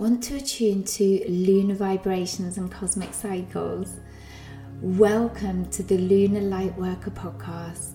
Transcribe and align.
Want 0.00 0.22
to 0.22 0.36
attune 0.36 0.84
to 0.84 1.24
lunar 1.28 1.74
vibrations 1.74 2.56
and 2.56 2.72
cosmic 2.72 3.12
cycles? 3.12 4.00
Welcome 4.80 5.68
to 5.72 5.82
the 5.82 5.98
Lunar 5.98 6.40
Lightworker 6.40 7.10
podcast. 7.10 7.90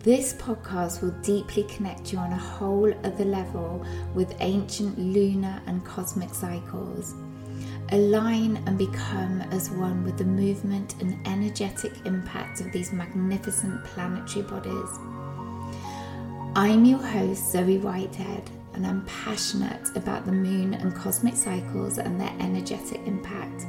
This 0.00 0.34
podcast 0.34 1.00
will 1.00 1.14
deeply 1.22 1.62
connect 1.62 2.12
you 2.12 2.18
on 2.18 2.32
a 2.32 2.36
whole 2.36 2.92
other 3.04 3.24
level 3.24 3.86
with 4.16 4.34
ancient 4.40 4.98
lunar 4.98 5.62
and 5.68 5.84
cosmic 5.84 6.34
cycles. 6.34 7.14
Align 7.92 8.56
and 8.66 8.76
become 8.76 9.40
as 9.52 9.70
one 9.70 10.02
with 10.02 10.18
the 10.18 10.24
movement 10.24 11.00
and 11.00 11.24
energetic 11.24 11.92
impact 12.04 12.60
of 12.62 12.72
these 12.72 12.92
magnificent 12.92 13.84
planetary 13.84 14.42
bodies. 14.42 14.98
I'm 16.56 16.84
your 16.84 16.98
host, 16.98 17.52
Zoe 17.52 17.78
Whitehead 17.78 18.50
and 18.78 18.86
I'm 18.86 19.04
passionate 19.06 19.96
about 19.96 20.24
the 20.24 20.30
moon 20.30 20.72
and 20.72 20.94
cosmic 20.94 21.34
cycles 21.34 21.98
and 21.98 22.20
their 22.20 22.32
energetic 22.38 23.00
impact. 23.06 23.66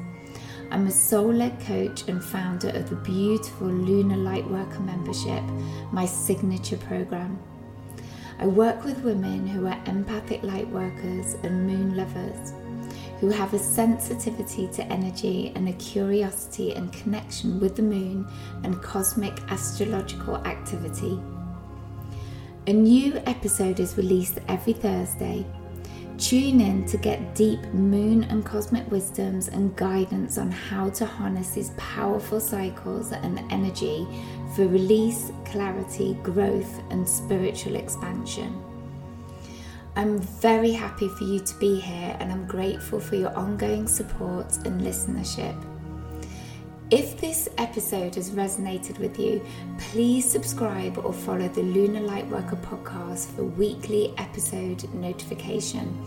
I'm 0.69 0.85
a 0.85 0.91
soul 0.91 1.33
led 1.33 1.59
coach 1.61 2.07
and 2.07 2.23
founder 2.23 2.69
of 2.69 2.91
the 2.91 2.95
beautiful 2.97 3.69
Lunar 3.69 4.17
Lightworker 4.17 4.85
membership, 4.85 5.43
my 5.91 6.05
signature 6.05 6.77
program. 6.77 7.39
I 8.37 8.45
work 8.45 8.85
with 8.85 9.03
women 9.03 9.47
who 9.47 9.65
are 9.65 9.81
empathic 9.87 10.43
lightworkers 10.43 11.43
and 11.43 11.65
moon 11.65 11.97
lovers, 11.97 12.53
who 13.19 13.31
have 13.31 13.55
a 13.55 13.59
sensitivity 13.59 14.67
to 14.73 14.83
energy 14.93 15.51
and 15.55 15.69
a 15.69 15.73
curiosity 15.73 16.73
and 16.73 16.93
connection 16.93 17.59
with 17.59 17.75
the 17.75 17.81
moon 17.81 18.27
and 18.63 18.79
cosmic 18.83 19.41
astrological 19.49 20.37
activity. 20.45 21.19
A 22.69 22.71
new 22.71 23.19
episode 23.25 23.79
is 23.79 23.97
released 23.97 24.37
every 24.47 24.73
Thursday. 24.73 25.43
Tune 26.19 26.61
in 26.61 26.85
to 26.85 26.97
get 26.97 27.33
deep 27.33 27.59
moon 27.73 28.25
and 28.25 28.45
cosmic 28.45 28.91
wisdoms 28.91 29.47
and 29.47 29.75
guidance 29.75 30.37
on 30.37 30.51
how 30.51 30.91
to 30.91 31.03
harness 31.03 31.49
these 31.49 31.71
powerful 31.77 32.39
cycles 32.39 33.11
and 33.11 33.39
energy 33.51 34.05
for 34.55 34.67
release, 34.67 35.31
clarity, 35.45 36.13
growth, 36.21 36.79
and 36.91 37.09
spiritual 37.09 37.75
expansion. 37.75 38.55
I'm 39.95 40.19
very 40.19 40.71
happy 40.71 41.07
for 41.07 41.23
you 41.23 41.39
to 41.39 41.55
be 41.57 41.79
here 41.79 42.15
and 42.19 42.31
I'm 42.31 42.45
grateful 42.45 42.99
for 42.99 43.15
your 43.15 43.35
ongoing 43.35 43.87
support 43.87 44.57
and 44.67 44.79
listenership. 44.79 45.59
If 46.91 47.21
this 47.21 47.47
episode 47.59 48.15
has 48.15 48.31
resonated 48.31 48.97
with 48.97 49.19
you, 49.19 49.45
please 49.77 50.27
subscribe 50.27 50.97
or 50.97 51.13
follow 51.13 51.47
the 51.47 51.61
Lunar 51.61 51.99
Lightworker 51.99 52.59
podcast 52.63 53.27
for 53.35 53.43
weekly 53.43 54.11
episode 54.17 54.91
notification. 54.95 56.03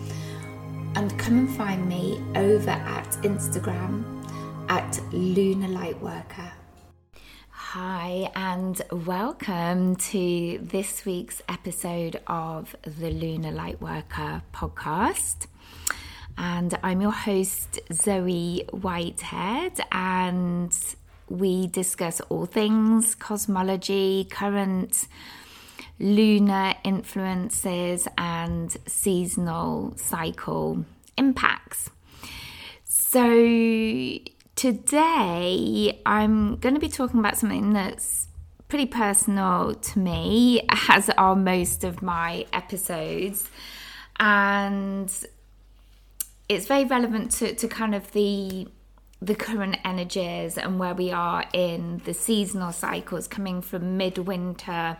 And 0.96 1.16
come 1.20 1.38
and 1.38 1.56
find 1.56 1.88
me 1.88 2.20
over 2.34 2.70
at 2.70 3.08
Instagram 3.22 4.02
at 4.68 5.00
Lunar 5.12 5.68
Lightworker. 5.68 6.50
Hi, 7.50 8.32
and 8.34 8.82
welcome 8.90 9.94
to 9.94 10.58
this 10.60 11.04
week's 11.04 11.42
episode 11.48 12.20
of 12.26 12.74
the 12.82 13.10
Lunar 13.10 13.52
Lightworker 13.52 14.42
podcast 14.52 15.46
and 16.38 16.78
I'm 16.82 17.00
your 17.00 17.12
host, 17.12 17.80
Zoe 17.92 18.64
Whitehead, 18.70 19.80
and 19.90 20.76
we 21.28 21.66
discuss 21.66 22.20
all 22.28 22.46
things 22.46 23.14
cosmology, 23.14 24.26
current 24.30 25.06
lunar 25.98 26.74
influences, 26.84 28.08
and 28.18 28.76
seasonal 28.86 29.94
cycle 29.96 30.84
impacts. 31.16 31.90
So, 32.84 33.20
today 34.54 36.00
I'm 36.06 36.56
going 36.56 36.74
to 36.74 36.80
be 36.80 36.88
talking 36.88 37.20
about 37.20 37.36
something 37.36 37.72
that's 37.72 38.28
pretty 38.68 38.86
personal 38.86 39.74
to 39.74 39.98
me, 39.98 40.66
as 40.88 41.10
are 41.10 41.36
most 41.36 41.84
of 41.84 42.02
my 42.02 42.46
episodes. 42.52 43.50
And 44.18 45.12
it's 46.48 46.66
very 46.66 46.84
relevant 46.84 47.30
to, 47.32 47.54
to 47.54 47.68
kind 47.68 47.94
of 47.94 48.10
the 48.12 48.68
the 49.20 49.34
current 49.36 49.76
energies 49.84 50.58
and 50.58 50.80
where 50.80 50.94
we 50.94 51.12
are 51.12 51.44
in 51.52 52.02
the 52.04 52.12
seasonal 52.12 52.72
cycles 52.72 53.28
coming 53.28 53.62
from 53.62 53.96
midwinter 53.96 54.96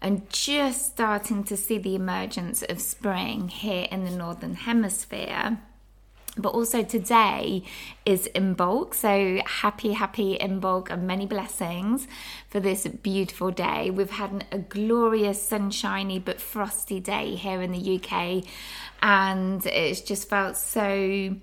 and 0.00 0.30
just 0.30 0.92
starting 0.92 1.42
to 1.42 1.56
see 1.56 1.76
the 1.76 1.96
emergence 1.96 2.62
of 2.62 2.80
spring 2.80 3.48
here 3.48 3.88
in 3.90 4.04
the 4.04 4.10
northern 4.10 4.54
hemisphere 4.54 5.58
but 6.36 6.50
also 6.50 6.82
today 6.82 7.62
is 8.04 8.28
Imbolc. 8.34 8.94
So 8.94 9.40
happy, 9.46 9.92
happy 9.92 10.38
Imbolc 10.38 10.90
and 10.90 11.06
many 11.06 11.26
blessings 11.26 12.06
for 12.48 12.60
this 12.60 12.86
beautiful 12.86 13.50
day. 13.50 13.90
We've 13.90 14.10
had 14.10 14.44
a 14.52 14.58
glorious, 14.58 15.40
sunshiny 15.40 16.18
but 16.18 16.40
frosty 16.40 17.00
day 17.00 17.34
here 17.34 17.62
in 17.62 17.72
the 17.72 17.96
UK, 17.96 18.44
and 19.02 19.64
it's 19.66 20.00
just 20.00 20.28
felt 20.28 20.56
so 20.56 21.36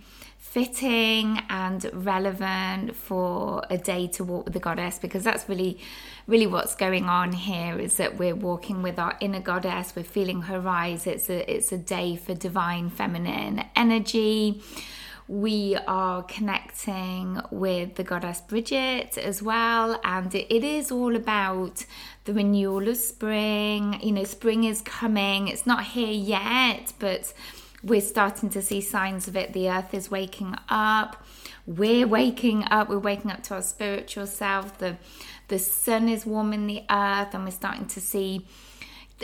fitting 0.53 1.39
and 1.49 1.89
relevant 1.93 2.95
for 2.95 3.63
a 3.71 3.77
day 3.77 4.05
to 4.05 4.23
walk 4.23 4.45
with 4.45 4.53
the 4.53 4.59
goddess 4.59 4.99
because 4.99 5.23
that's 5.23 5.49
really 5.49 5.79
really 6.27 6.45
what's 6.45 6.75
going 6.75 7.05
on 7.05 7.31
here 7.31 7.79
is 7.79 7.97
that 7.97 8.17
we're 8.19 8.35
walking 8.35 8.83
with 8.83 8.99
our 8.99 9.17
inner 9.19 9.39
goddess 9.39 9.95
we're 9.95 10.03
feeling 10.03 10.43
her 10.43 10.59
rise. 10.59 11.07
It's 11.07 11.27
a 11.27 11.51
it's 11.51 11.71
a 11.71 11.77
day 11.77 12.15
for 12.15 12.33
divine 12.33 12.89
feminine 12.89 13.63
energy. 13.75 14.61
We 15.27 15.75
are 15.87 16.21
connecting 16.23 17.41
with 17.49 17.95
the 17.95 18.03
goddess 18.03 18.41
Bridget 18.41 19.17
as 19.17 19.41
well, 19.41 19.99
and 20.03 20.35
it, 20.35 20.53
it 20.53 20.63
is 20.63 20.91
all 20.91 21.15
about 21.15 21.85
the 22.25 22.33
renewal 22.33 22.89
of 22.89 22.97
spring. 22.97 23.99
You 24.03 24.11
know, 24.11 24.25
spring 24.25 24.65
is 24.65 24.81
coming, 24.81 25.47
it's 25.47 25.65
not 25.65 25.83
here 25.83 26.11
yet, 26.11 26.93
but 26.99 27.33
we're 27.83 28.01
starting 28.01 28.49
to 28.51 28.61
see 28.61 28.81
signs 28.81 29.27
of 29.27 29.35
it. 29.35 29.53
The 29.53 29.69
earth 29.69 29.93
is 29.93 30.09
waking 30.09 30.55
up. 30.69 31.23
We're 31.65 32.07
waking 32.07 32.65
up. 32.71 32.89
We're 32.89 32.99
waking 32.99 33.31
up 33.31 33.43
to 33.43 33.55
our 33.55 33.61
spiritual 33.61 34.27
self. 34.27 34.77
The 34.77 34.97
the 35.49 35.59
sun 35.59 36.07
is 36.07 36.25
warming 36.25 36.67
the 36.67 36.83
earth, 36.89 37.33
and 37.33 37.43
we're 37.43 37.51
starting 37.51 37.87
to 37.87 38.01
see 38.01 38.47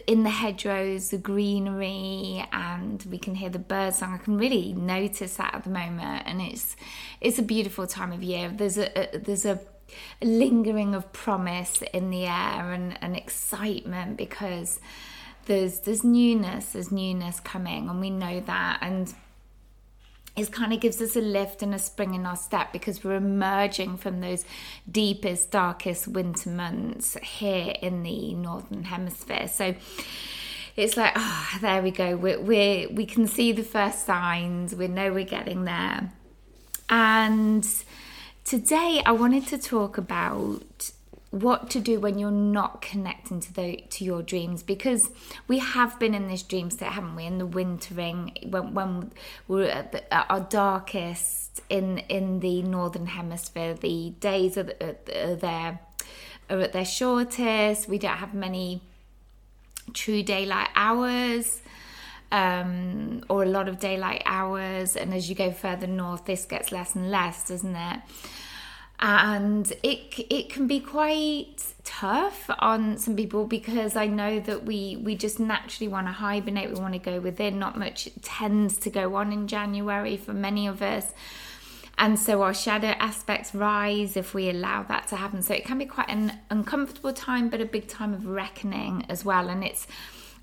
in 0.06 0.24
the 0.24 0.30
hedgerows, 0.30 1.10
the 1.10 1.18
greenery, 1.18 2.46
and 2.52 3.06
we 3.10 3.18
can 3.18 3.36
hear 3.36 3.50
the 3.50 3.60
bird 3.60 3.94
song. 3.96 4.14
I 4.14 4.18
can 4.18 4.38
really 4.38 4.74
notice 4.74 5.38
that 5.38 5.56
at 5.56 5.64
the 5.64 5.70
moment, 5.70 6.24
and 6.26 6.42
it's 6.42 6.76
it's 7.22 7.40
a 7.40 7.44
beautiful 7.44 7.88
time 7.88 8.12
of 8.12 8.22
year. 8.22 8.50
There's 8.50 8.78
a, 8.78 9.16
a 9.16 9.18
there's 9.18 9.46
a 9.46 9.60
lingering 10.22 10.94
of 10.94 11.12
promise 11.14 11.82
in 11.94 12.10
the 12.12 12.26
air 12.26 12.74
and, 12.74 12.98
and 13.02 13.16
excitement 13.16 14.18
because 14.18 14.80
there's 15.50 15.80
there's 15.80 16.04
newness, 16.04 16.74
there's 16.74 16.92
newness 16.92 17.40
coming, 17.40 17.90
and 17.90 18.00
we 18.00 18.12
know 18.12 18.40
that. 18.42 18.78
And 18.82 19.14
it 20.38 20.52
kind 20.52 20.72
of 20.72 20.80
gives 20.80 21.02
us 21.02 21.16
a 21.16 21.22
lift 21.22 21.64
and 21.64 21.74
a 21.74 21.80
spring 21.80 22.14
in 22.14 22.26
our 22.26 22.36
step 22.36 22.72
because 22.72 23.04
we're 23.04 23.16
emerging 23.16 23.98
from 23.98 24.22
those 24.22 24.46
deepest, 24.90 25.50
darkest 25.52 26.08
winter 26.08 26.52
months 26.52 27.18
here 27.24 27.74
in 27.82 28.04
the 28.04 28.36
northern 28.36 28.84
hemisphere. 28.84 29.48
So 29.48 29.76
it's 30.76 30.96
like, 30.96 31.14
oh, 31.16 31.58
there 31.60 31.82
we 31.82 31.92
go. 31.92 32.16
We're, 32.16 32.40
we're 32.40 32.88
we 32.90 33.08
can 33.08 33.28
see 33.28 33.52
the 33.52 33.64
first 33.64 34.06
signs. 34.06 34.76
We 34.76 34.88
know 34.88 35.12
we're 35.12 35.26
getting 35.26 35.66
there. 35.66 36.12
And 36.92 37.68
today 38.46 39.02
I 39.04 39.14
wanted 39.14 39.48
to 39.48 39.58
talk 39.58 39.98
about 39.98 40.92
what 41.32 41.70
to 41.70 41.80
do 41.80 42.00
when 42.00 42.18
you're 42.18 42.32
not 42.32 42.82
connecting 42.82 43.40
to 43.40 43.54
the 43.54 43.84
to 43.90 44.04
your 44.04 44.24
dreams 44.24 44.64
because 44.64 45.12
we 45.48 45.60
have 45.60 46.00
been 46.00 46.16
in 46.16 46.28
this 46.28 46.42
dream 46.42 46.72
state 46.72 46.92
haven't 46.92 47.16
we? 47.16 47.26
In 47.26 47.38
the 47.38 47.46
wintering 47.46 48.36
when, 48.48 48.74
when 48.74 49.12
we're 49.48 49.70
at, 49.70 49.92
the, 49.92 50.12
at 50.14 50.26
our 50.30 50.40
darkest 50.40 51.62
in 51.70 52.00
in 52.00 52.40
the 52.40 52.64
northern 52.64 53.06
hemisphere 53.06 53.76
the 53.76 54.12
days 54.20 54.58
are, 54.58 54.72
are 54.82 55.36
there 55.36 55.80
are 56.50 56.60
at 56.62 56.74
their 56.74 56.86
shortest. 56.86 57.88
We 57.88 58.00
don't 58.00 58.18
have 58.18 58.34
many 58.34 58.82
true 59.94 60.24
daylight 60.24 60.70
hours 60.76 61.62
um, 62.32 63.24
or 63.30 63.44
a 63.44 63.48
lot 63.48 63.68
of 63.68 63.80
daylight 63.80 64.24
hours. 64.26 64.96
And 64.96 65.14
as 65.14 65.30
you 65.30 65.36
go 65.36 65.52
further 65.52 65.86
north 65.86 66.26
this 66.26 66.46
gets 66.46 66.72
less 66.72 66.96
and 66.96 67.12
less 67.12 67.48
doesn't 67.48 67.76
it 67.76 68.00
and 69.02 69.72
it 69.82 70.26
it 70.30 70.50
can 70.50 70.68
be 70.68 70.80
quite 70.80 71.74
tough 71.86 72.50
on 72.60 72.98
some 72.98 73.16
people 73.16 73.46
because 73.46 73.96
I 73.96 74.08
know 74.08 74.40
that 74.42 74.66
we 74.66 74.98
we 74.98 75.16
just 75.16 75.40
naturally 75.40 75.88
want 75.88 76.08
to 76.08 76.12
hibernate. 76.12 76.70
We 76.70 76.80
want 76.80 76.94
to 76.94 77.00
go 77.00 77.20
within. 77.20 77.60
Not 77.60 77.78
much 77.78 78.10
tends 78.22 78.78
to 78.80 78.90
go 78.90 79.16
on 79.16 79.32
in 79.32 79.48
January 79.48 80.18
for 80.18 80.34
many 80.34 80.68
of 80.68 80.82
us. 80.82 81.14
And 81.98 82.18
so 82.18 82.42
our 82.42 82.54
shadow 82.54 82.94
aspects 83.00 83.54
rise 83.54 84.16
if 84.16 84.34
we 84.34 84.50
allow 84.50 84.84
that 84.84 85.08
to 85.10 85.18
happen. 85.18 85.42
So 85.42 85.54
it 85.54 85.66
can 85.66 85.78
be 85.78 85.86
quite 85.86 86.10
an 86.10 86.34
uncomfortable 86.50 87.12
time 87.14 87.50
but 87.50 87.60
a 87.60 87.66
big 87.66 87.88
time 87.88 88.14
of 88.14 88.26
reckoning 88.26 89.06
as 89.10 89.24
well. 89.26 89.50
And 89.50 89.64
it's 89.64 89.86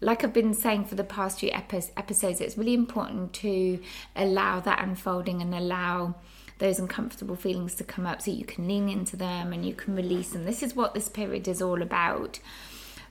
like 0.01 0.25
I've 0.25 0.35
been 0.35 0.53
saying 0.55 0.85
for 0.87 0.95
the 0.95 1.05
past 1.05 1.41
few 1.41 1.51
episodes, 1.51 2.41
it's 2.41 2.59
really 2.59 2.75
important 2.75 3.33
to 3.35 3.81
allow 4.15 4.61
that 4.61 4.83
unfolding 4.83 5.41
and 5.41 5.55
allow 5.55 6.17
those 6.59 6.79
uncomfortable 6.79 7.37
feelings 7.37 7.75
to 7.75 7.85
come 7.85 8.07
up 8.07 8.23
so 8.23 8.31
you 8.31 8.45
can 8.45 8.67
lean 8.67 8.89
into 8.89 9.17
them 9.17 9.53
and 9.53 9.65
you 9.65 9.75
can 9.75 9.95
release 9.95 10.31
them. 10.31 10.45
This 10.45 10.63
is 10.63 10.75
what 10.75 10.95
this 10.95 11.09
period 11.09 11.47
is 11.49 11.61
all 11.61 11.83
about. 11.83 12.39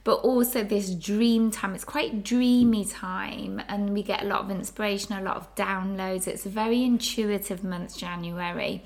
But 0.04 0.18
also, 0.18 0.64
this 0.64 0.92
dream 0.92 1.50
time, 1.50 1.74
it's 1.74 1.84
quite 1.84 2.24
dreamy 2.24 2.86
time, 2.86 3.60
and 3.68 3.92
we 3.92 4.04
get 4.04 4.22
a 4.22 4.28
lot 4.28 4.42
of 4.42 4.52
inspiration, 4.52 5.16
a 5.16 5.22
lot 5.22 5.36
of 5.36 5.56
downloads. 5.56 6.28
It's 6.28 6.46
a 6.46 6.50
very 6.50 6.84
intuitive 6.84 7.64
month, 7.64 7.98
January. 7.98 8.84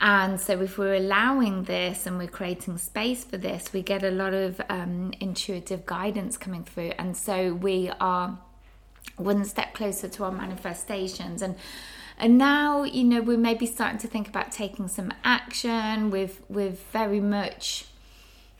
And 0.00 0.40
so, 0.40 0.60
if 0.60 0.78
we're 0.78 0.94
allowing 0.94 1.64
this 1.64 2.06
and 2.06 2.16
we're 2.16 2.28
creating 2.28 2.78
space 2.78 3.24
for 3.24 3.38
this, 3.38 3.72
we 3.72 3.82
get 3.82 4.04
a 4.04 4.12
lot 4.12 4.34
of 4.34 4.60
um, 4.68 5.12
intuitive 5.18 5.84
guidance 5.84 6.36
coming 6.36 6.62
through. 6.62 6.92
And 6.96 7.16
so, 7.16 7.52
we 7.52 7.90
are 8.00 8.38
one 9.16 9.44
step 9.44 9.74
closer 9.74 10.08
to 10.08 10.24
our 10.24 10.32
manifestations. 10.32 11.42
And 11.42 11.56
and 12.16 12.38
now, 12.38 12.84
you 12.84 13.04
know, 13.04 13.20
we're 13.20 13.36
maybe 13.36 13.66
starting 13.66 13.98
to 13.98 14.06
think 14.06 14.28
about 14.28 14.52
taking 14.52 14.88
some 14.88 15.12
action. 15.24 16.10
We've 16.10 16.40
we've 16.48 16.78
very 16.92 17.20
much 17.20 17.86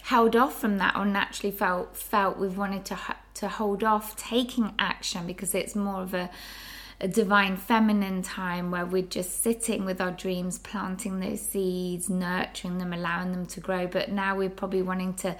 held 0.02 0.36
off 0.36 0.60
from 0.60 0.78
that, 0.78 0.96
or 0.96 1.04
naturally 1.04 1.52
felt 1.52 1.96
felt 1.96 2.38
we've 2.38 2.56
wanted 2.56 2.84
to 2.86 2.98
to 3.34 3.48
hold 3.48 3.84
off 3.84 4.16
taking 4.16 4.74
action 4.78 5.26
because 5.26 5.54
it's 5.54 5.74
more 5.74 6.02
of 6.02 6.14
a 6.14 6.30
a 7.00 7.08
divine 7.08 7.56
feminine 7.56 8.22
time 8.22 8.70
where 8.70 8.86
we're 8.86 9.02
just 9.02 9.42
sitting 9.42 9.84
with 9.84 10.00
our 10.00 10.12
dreams, 10.12 10.58
planting 10.58 11.20
those 11.20 11.40
seeds, 11.40 12.08
nurturing 12.08 12.78
them, 12.78 12.92
allowing 12.92 13.32
them 13.32 13.46
to 13.46 13.60
grow. 13.60 13.86
But 13.86 14.10
now 14.10 14.36
we're 14.36 14.48
probably 14.48 14.82
wanting 14.82 15.14
to 15.14 15.36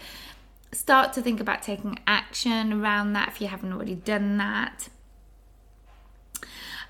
start 0.72 1.12
to 1.14 1.22
think 1.22 1.40
about 1.40 1.62
taking 1.62 1.98
action 2.06 2.72
around 2.72 3.12
that 3.12 3.28
if 3.28 3.40
you 3.40 3.46
haven't 3.46 3.72
already 3.72 3.94
done 3.94 4.36
that. 4.38 4.88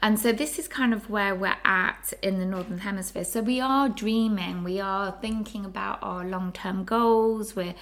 And 0.04 0.20
so 0.20 0.32
this 0.32 0.58
is 0.58 0.68
kind 0.68 0.92
of 0.92 1.08
where 1.08 1.34
we're 1.34 1.56
at 1.64 2.12
in 2.20 2.38
the 2.38 2.44
Northern 2.44 2.76
Hemisphere. 2.76 3.24
So 3.24 3.40
we 3.40 3.58
are 3.58 3.88
dreaming, 3.88 4.62
we 4.62 4.78
are 4.78 5.16
thinking 5.22 5.64
about 5.64 5.98
our 6.02 6.26
long 6.26 6.52
term 6.52 6.84
goals, 6.84 7.56
we 7.56 7.74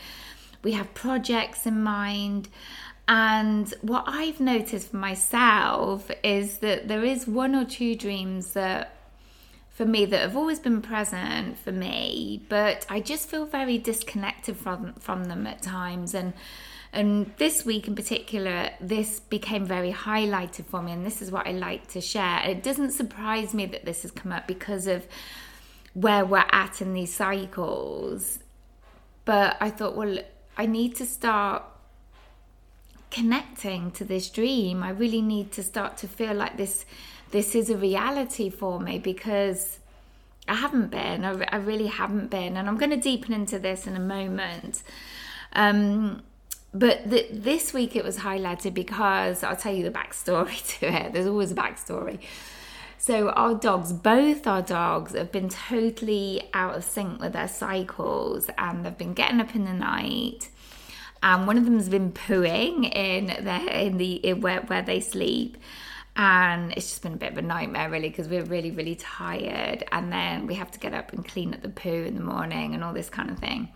we 0.62 0.70
have 0.70 0.94
projects 0.94 1.66
in 1.66 1.82
mind. 1.82 2.48
And 3.08 3.74
what 3.82 4.04
I've 4.06 4.38
noticed 4.38 4.92
for 4.92 4.98
myself 4.98 6.12
is 6.22 6.58
that 6.58 6.86
there 6.86 7.02
is 7.02 7.26
one 7.26 7.56
or 7.56 7.64
two 7.64 7.96
dreams 7.96 8.52
that 8.52 8.94
for 9.70 9.84
me 9.84 10.04
that 10.04 10.20
have 10.20 10.36
always 10.36 10.60
been 10.60 10.80
present 10.80 11.58
for 11.58 11.72
me, 11.72 12.44
but 12.48 12.86
I 12.88 13.00
just 13.00 13.28
feel 13.28 13.46
very 13.46 13.78
disconnected 13.78 14.56
from 14.56 14.92
from 15.00 15.24
them 15.24 15.44
at 15.48 15.60
times 15.60 16.14
and 16.14 16.34
and 16.92 17.32
this 17.38 17.64
week 17.64 17.88
in 17.88 17.94
particular, 17.94 18.70
this 18.80 19.20
became 19.20 19.64
very 19.64 19.92
highlighted 19.92 20.66
for 20.66 20.82
me, 20.82 20.92
and 20.92 21.06
this 21.06 21.22
is 21.22 21.30
what 21.30 21.46
I 21.46 21.52
like 21.52 21.88
to 21.88 22.00
share. 22.00 22.42
It 22.44 22.62
doesn't 22.62 22.90
surprise 22.90 23.54
me 23.54 23.66
that 23.66 23.84
this 23.84 24.02
has 24.02 24.10
come 24.10 24.30
up 24.30 24.46
because 24.46 24.86
of 24.86 25.06
where 25.94 26.24
we're 26.24 26.44
at 26.50 26.82
in 26.82 26.92
these 26.92 27.14
cycles. 27.14 28.38
But 29.24 29.56
I 29.60 29.70
thought, 29.70 29.96
well, 29.96 30.18
I 30.58 30.66
need 30.66 30.96
to 30.96 31.06
start 31.06 31.62
connecting 33.10 33.90
to 33.92 34.04
this 34.04 34.28
dream. 34.28 34.82
I 34.82 34.90
really 34.90 35.22
need 35.22 35.52
to 35.52 35.62
start 35.62 35.96
to 35.98 36.08
feel 36.08 36.34
like 36.34 36.56
this 36.56 36.84
this 37.30 37.54
is 37.54 37.70
a 37.70 37.76
reality 37.76 38.50
for 38.50 38.78
me 38.78 38.98
because 38.98 39.78
I 40.46 40.54
haven't 40.54 40.90
been. 40.90 41.24
I, 41.24 41.46
I 41.50 41.56
really 41.56 41.86
haven't 41.86 42.28
been, 42.30 42.58
and 42.58 42.68
I'm 42.68 42.76
going 42.76 42.90
to 42.90 42.98
deepen 42.98 43.32
into 43.32 43.58
this 43.58 43.86
in 43.86 43.96
a 43.96 44.00
moment. 44.00 44.82
Um, 45.54 46.22
but 46.74 47.02
this 47.04 47.74
week 47.74 47.96
it 47.96 48.04
was 48.04 48.18
highlighted 48.18 48.72
because 48.72 49.42
I'll 49.42 49.56
tell 49.56 49.74
you 49.74 49.84
the 49.84 49.90
backstory 49.90 50.78
to 50.78 50.86
it. 50.86 51.12
There's 51.12 51.26
always 51.26 51.52
a 51.52 51.54
backstory. 51.54 52.18
So, 52.96 53.30
our 53.30 53.54
dogs, 53.54 53.92
both 53.92 54.46
our 54.46 54.62
dogs, 54.62 55.12
have 55.14 55.32
been 55.32 55.48
totally 55.48 56.48
out 56.54 56.76
of 56.76 56.84
sync 56.84 57.20
with 57.20 57.32
their 57.32 57.48
cycles 57.48 58.48
and 58.56 58.86
they've 58.86 58.96
been 58.96 59.12
getting 59.12 59.40
up 59.40 59.56
in 59.56 59.64
the 59.64 59.72
night. 59.72 60.48
And 61.20 61.46
one 61.46 61.58
of 61.58 61.64
them 61.64 61.74
has 61.74 61.88
been 61.88 62.12
pooing 62.12 62.94
in 62.94 63.26
their, 63.44 63.68
in 63.70 63.96
the 63.96 64.14
in 64.14 64.40
where, 64.40 64.60
where 64.62 64.82
they 64.82 65.00
sleep. 65.00 65.56
And 66.14 66.72
it's 66.72 66.90
just 66.90 67.02
been 67.02 67.14
a 67.14 67.16
bit 67.16 67.32
of 67.32 67.38
a 67.38 67.42
nightmare, 67.42 67.90
really, 67.90 68.08
because 68.08 68.28
we're 68.28 68.44
really, 68.44 68.70
really 68.70 68.94
tired. 68.94 69.84
And 69.90 70.12
then 70.12 70.46
we 70.46 70.54
have 70.54 70.70
to 70.70 70.78
get 70.78 70.94
up 70.94 71.12
and 71.12 71.26
clean 71.26 71.54
up 71.54 71.62
the 71.62 71.70
poo 71.70 72.04
in 72.04 72.14
the 72.14 72.22
morning 72.22 72.72
and 72.72 72.84
all 72.84 72.92
this 72.92 73.10
kind 73.10 73.30
of 73.30 73.38
thing 73.38 73.68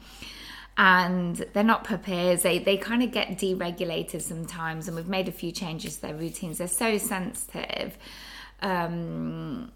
and 0.79 1.37
they're 1.55 1.65
not 1.65 1.85
puppies. 1.85 2.43
They 2.43 2.59
they 2.59 2.77
kind 2.77 3.03
of 3.03 3.11
get 3.11 3.29
deregulated 3.39 4.21
sometimes, 4.23 4.89
and 4.89 4.97
we've 4.97 5.09
made 5.09 5.29
a 5.29 5.33
few 5.33 5.53
changes 5.53 5.97
to 5.97 6.03
their 6.03 6.15
routines. 6.15 6.59
They're 6.59 6.69
so 6.69 6.99
sensitive, 6.99 7.97
um, 8.61 9.73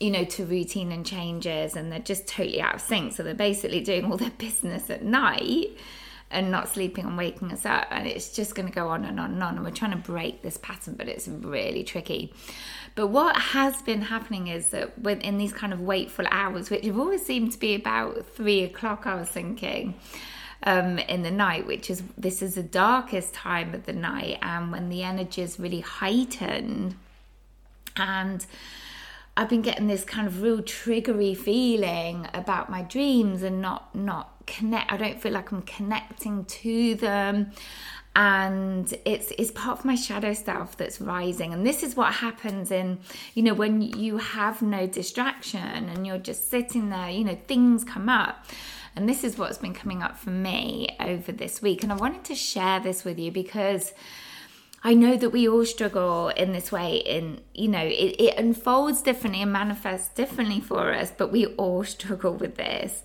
you 0.00 0.10
know, 0.10 0.24
to 0.24 0.44
routine 0.44 0.90
and 0.92 1.06
changes, 1.06 1.76
and 1.76 1.92
they're 1.92 2.00
just 2.00 2.26
totally 2.26 2.60
out 2.60 2.76
of 2.76 2.80
sync. 2.80 3.12
So 3.12 3.22
they're 3.22 3.34
basically 3.34 3.80
doing 3.80 4.10
all 4.10 4.16
their 4.16 4.30
business 4.30 4.90
at 4.90 5.04
night 5.04 5.76
and 6.32 6.50
not 6.50 6.68
sleeping 6.68 7.04
and 7.04 7.16
waking 7.16 7.52
us 7.52 7.64
up, 7.64 7.86
and 7.90 8.08
it's 8.08 8.34
just 8.34 8.54
going 8.54 8.68
to 8.68 8.74
go 8.74 8.88
on 8.88 9.04
and 9.04 9.20
on 9.20 9.32
and 9.32 9.42
on. 9.42 9.56
And 9.56 9.64
we're 9.64 9.70
trying 9.70 9.92
to 9.92 9.96
break 9.96 10.42
this 10.42 10.56
pattern, 10.56 10.94
but 10.94 11.08
it's 11.08 11.28
really 11.28 11.84
tricky. 11.84 12.32
But 12.96 13.08
what 13.08 13.36
has 13.36 13.80
been 13.82 14.02
happening 14.02 14.48
is 14.48 14.70
that 14.70 14.92
in 15.22 15.38
these 15.38 15.52
kind 15.52 15.72
of 15.72 15.80
wakeful 15.80 16.26
hours, 16.30 16.70
which 16.70 16.84
have 16.84 16.98
always 16.98 17.24
seemed 17.24 17.52
to 17.52 17.58
be 17.58 17.74
about 17.76 18.26
three 18.26 18.62
o'clock, 18.62 19.06
I 19.06 19.14
was 19.14 19.28
thinking 19.28 19.94
um, 20.62 20.98
in 20.98 21.22
the 21.22 21.30
night, 21.30 21.66
which 21.66 21.90
is 21.90 22.02
this 22.18 22.42
is 22.42 22.54
the 22.54 22.62
darkest 22.62 23.32
time 23.34 23.74
of 23.74 23.86
the 23.86 23.92
night, 23.92 24.38
and 24.42 24.70
when 24.70 24.88
the 24.88 25.02
energy 25.02 25.42
is 25.42 25.58
really 25.58 25.80
heightened, 25.80 26.96
and 27.96 28.44
I've 29.36 29.48
been 29.48 29.62
getting 29.62 29.86
this 29.86 30.04
kind 30.04 30.26
of 30.26 30.42
real 30.42 30.60
triggery 30.60 31.36
feeling 31.36 32.28
about 32.34 32.68
my 32.68 32.82
dreams 32.82 33.42
and 33.42 33.62
not 33.62 33.94
not 33.94 34.46
connect. 34.46 34.92
I 34.92 34.96
don't 34.96 35.20
feel 35.20 35.32
like 35.32 35.50
I'm 35.52 35.62
connecting 35.62 36.44
to 36.44 36.94
them. 36.96 37.52
And 38.16 38.92
it's 39.04 39.32
it's 39.38 39.52
part 39.52 39.78
of 39.78 39.84
my 39.84 39.94
shadow 39.94 40.34
self 40.34 40.76
that's 40.76 41.00
rising. 41.00 41.54
And 41.54 41.64
this 41.64 41.82
is 41.82 41.96
what 41.96 42.14
happens 42.14 42.70
in 42.70 42.98
you 43.34 43.42
know 43.42 43.54
when 43.54 43.80
you 43.80 44.18
have 44.18 44.60
no 44.60 44.86
distraction 44.86 45.88
and 45.88 46.06
you're 46.06 46.18
just 46.18 46.50
sitting 46.50 46.90
there 46.90 47.08
you 47.08 47.24
know 47.24 47.38
things 47.46 47.84
come 47.84 48.08
up 48.08 48.44
and 48.96 49.08
this 49.08 49.24
is 49.24 49.38
what's 49.38 49.58
been 49.58 49.74
coming 49.74 50.02
up 50.02 50.16
for 50.16 50.30
me 50.30 50.96
over 51.00 51.32
this 51.32 51.62
week. 51.62 51.82
And 51.82 51.92
I 51.92 51.96
wanted 51.96 52.24
to 52.24 52.34
share 52.34 52.80
this 52.80 53.04
with 53.04 53.18
you 53.18 53.30
because 53.30 53.92
I 54.82 54.94
know 54.94 55.16
that 55.16 55.30
we 55.30 55.48
all 55.48 55.66
struggle 55.66 56.28
in 56.28 56.52
this 56.52 56.72
way. 56.72 56.96
In 56.96 57.40
you 57.54 57.68
know, 57.68 57.84
it, 57.84 58.16
it 58.18 58.38
unfolds 58.38 59.02
differently 59.02 59.42
and 59.42 59.52
manifests 59.52 60.08
differently 60.14 60.60
for 60.60 60.92
us, 60.92 61.12
but 61.16 61.30
we 61.30 61.46
all 61.46 61.84
struggle 61.84 62.32
with 62.32 62.56
this. 62.56 63.02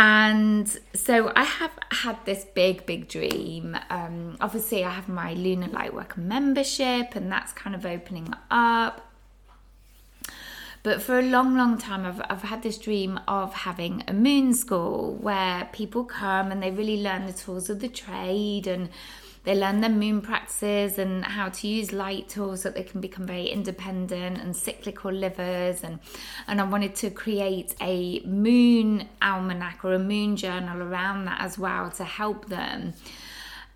And 0.00 0.68
so 0.94 1.32
I 1.34 1.42
have 1.42 1.72
had 1.90 2.24
this 2.24 2.44
big, 2.44 2.86
big 2.86 3.08
dream. 3.08 3.76
Um, 3.90 4.36
obviously, 4.40 4.84
I 4.84 4.90
have 4.90 5.08
my 5.08 5.34
Lunar 5.34 5.66
Lightworker 5.66 6.18
membership, 6.18 7.16
and 7.16 7.32
that's 7.32 7.52
kind 7.52 7.74
of 7.74 7.84
opening 7.84 8.32
up. 8.48 9.07
But 10.88 11.02
for 11.02 11.18
a 11.18 11.22
long, 11.22 11.54
long 11.54 11.76
time, 11.76 12.06
I've, 12.06 12.22
I've 12.30 12.42
had 12.44 12.62
this 12.62 12.78
dream 12.78 13.20
of 13.28 13.52
having 13.52 14.04
a 14.08 14.14
moon 14.14 14.54
school 14.54 15.18
where 15.20 15.68
people 15.70 16.02
come 16.02 16.50
and 16.50 16.62
they 16.62 16.70
really 16.70 17.02
learn 17.02 17.26
the 17.26 17.34
tools 17.34 17.68
of 17.68 17.80
the 17.80 17.90
trade 17.90 18.66
and 18.66 18.88
they 19.44 19.54
learn 19.54 19.82
their 19.82 19.90
moon 19.90 20.22
practices 20.22 20.98
and 20.98 21.26
how 21.26 21.50
to 21.50 21.68
use 21.68 21.92
light 21.92 22.30
tools 22.30 22.62
so 22.62 22.70
that 22.70 22.76
they 22.76 22.84
can 22.84 23.02
become 23.02 23.26
very 23.26 23.48
independent 23.48 24.38
and 24.38 24.56
cyclical 24.56 25.12
livers. 25.12 25.84
And 25.84 25.98
and 26.46 26.58
I 26.58 26.64
wanted 26.64 26.94
to 26.94 27.10
create 27.10 27.74
a 27.82 28.20
moon 28.20 29.10
almanac 29.20 29.84
or 29.84 29.92
a 29.92 29.98
moon 29.98 30.36
journal 30.36 30.80
around 30.82 31.26
that 31.26 31.42
as 31.42 31.58
well 31.58 31.90
to 31.90 32.04
help 32.04 32.46
them 32.46 32.94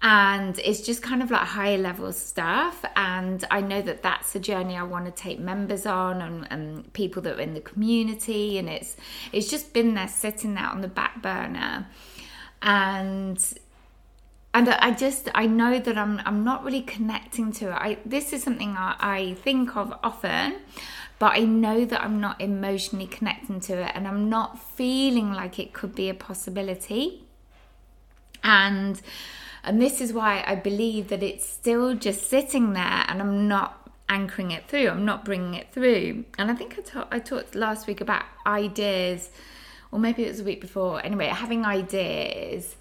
and 0.03 0.59
it's 0.59 0.81
just 0.81 1.01
kind 1.01 1.23
of 1.23 1.31
like 1.31 1.43
higher 1.43 1.79
level 1.79 2.13
stuff 2.13 2.85
and 2.97 3.45
i 3.51 3.61
know 3.61 3.81
that 3.81 4.03
that's 4.03 4.33
the 4.33 4.41
journey 4.41 4.77
i 4.77 4.83
want 4.83 5.05
to 5.05 5.13
take 5.13 5.39
members 5.39 5.87
on 5.87 6.21
and, 6.21 6.47
and, 6.51 6.93
people 6.93 7.23
that 7.23 7.39
are 7.39 7.41
in 7.41 7.55
the 7.55 7.61
community 7.61 8.59
and 8.59 8.69
it's 8.69 8.97
it's 9.33 9.49
just 9.49 9.73
been 9.73 9.95
there 9.95 10.09
sitting 10.09 10.55
there 10.55 10.67
on 10.67 10.81
the 10.81 10.89
back 10.89 11.23
burner 11.23 11.87
and 12.61 13.55
and 14.55 14.69
I 14.69 14.91
just 14.91 15.31
I 15.35 15.47
know 15.47 15.79
that 15.79 15.97
I'm 15.97 16.21
I'm 16.27 16.45
not 16.45 16.63
really 16.63 16.83
connecting 16.83 17.53
to 17.53 17.71
it. 17.71 17.75
I 17.75 17.99
this 18.05 18.33
is 18.33 18.43
something 18.43 18.77
I, 18.77 18.97
I 19.01 19.35
think 19.43 19.77
of 19.77 19.95
often, 20.03 20.57
but 21.19 21.33
I 21.33 21.41
know 21.41 21.85
that 21.87 22.03
I'm 22.03 22.21
not 22.21 22.41
emotionally 22.41 23.07
connecting 23.07 23.61
to 23.61 23.83
it, 23.83 23.93
and 23.95 24.07
I'm 24.07 24.29
not 24.29 24.59
feeling 24.59 25.33
like 25.33 25.59
it 25.59 25.73
could 25.73 25.95
be 25.95 26.11
a 26.11 26.15
possibility. 26.15 27.25
And 28.45 29.01
and 29.65 29.81
this 29.81 30.01
is 30.01 30.13
why 30.13 30.45
I 30.47 30.55
believe 30.55 31.09
that 31.09 31.23
it's 31.23 31.49
still 31.49 31.95
just 31.95 32.29
sitting 32.29 32.73
there 32.73 33.05
and 33.09 33.21
I'm 33.21 33.47
not 33.49 33.91
anchoring 34.09 34.51
it 34.51 34.69
through. 34.69 34.89
I'm 34.89 35.05
not 35.05 35.25
bringing 35.25 35.55
it 35.55 35.73
through. 35.73 36.25
And 36.39 36.51
I 36.51 36.55
think 36.55 36.77
I, 36.79 36.83
ta- 36.83 37.09
I 37.11 37.19
talked 37.19 37.55
last 37.55 37.87
week 37.87 38.01
about 38.01 38.25
ideas, 38.47 39.31
or 39.91 39.99
maybe 39.99 40.25
it 40.25 40.29
was 40.29 40.41
a 40.41 40.45
week 40.45 40.61
before. 40.61 41.05
Anyway, 41.05 41.27
having 41.27 41.65
ideas 41.65 42.77